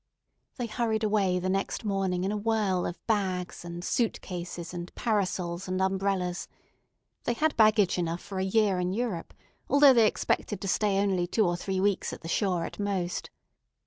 [0.55, 5.67] They hurried away the next morning in a whirl of bags and suitcases and parasols
[5.67, 6.47] and umbrellas.
[7.25, 9.31] They had baggage enough for a year in Europe,
[9.69, 13.29] although they expected to stay only two or three weeks at the shore at most.